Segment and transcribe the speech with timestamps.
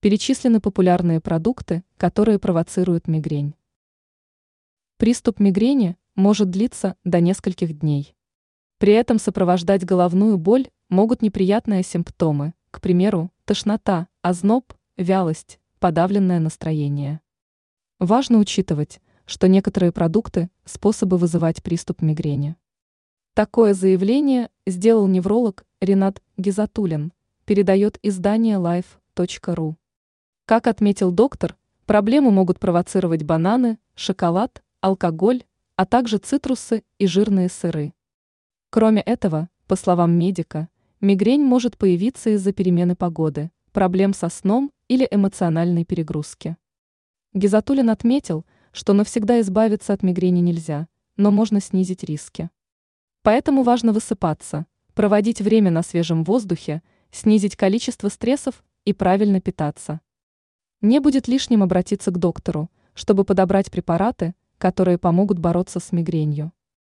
[0.00, 3.54] Перечислены популярные продукты, которые провоцируют мигрень.
[4.96, 8.16] Приступ мигрени может длиться до нескольких дней.
[8.78, 17.20] При этом сопровождать головную боль могут неприятные симптомы, к примеру, тошнота, озноб, вялость, подавленное настроение.
[17.98, 22.56] Важно учитывать, что некоторые продукты– способы вызывать приступ мигрени.
[23.34, 27.12] Такое заявление сделал невролог Ренат Гизатулин,
[27.44, 29.76] передает издание life.ru.
[30.50, 31.56] Как отметил доктор,
[31.86, 35.44] проблему могут провоцировать бананы, шоколад, алкоголь,
[35.76, 37.94] а также цитрусы и жирные сыры.
[38.70, 40.68] Кроме этого, по словам медика,
[41.00, 46.56] мигрень может появиться из-за перемены погоды, проблем со сном или эмоциональной перегрузки.
[47.32, 52.50] Гизатулин отметил, что навсегда избавиться от мигрени нельзя, но можно снизить риски.
[53.22, 56.82] Поэтому важно высыпаться, проводить время на свежем воздухе,
[57.12, 60.00] снизить количество стрессов и правильно питаться.
[60.82, 66.52] Не будет лишним обратиться к доктору, чтобы подобрать препараты, которые помогут бороться с мигренью.